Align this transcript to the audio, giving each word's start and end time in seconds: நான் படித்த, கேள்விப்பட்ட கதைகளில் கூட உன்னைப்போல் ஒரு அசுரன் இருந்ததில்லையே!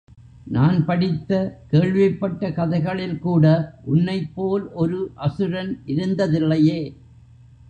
நான் 0.47 0.85
படித்த, 0.85 1.29
கேள்விப்பட்ட 1.71 2.51
கதைகளில் 2.51 3.19
கூட 3.19 3.45
உன்னைப்போல் 3.87 4.65
ஒரு 4.75 4.99
அசுரன் 5.19 5.73
இருந்ததில்லையே! 5.87 6.81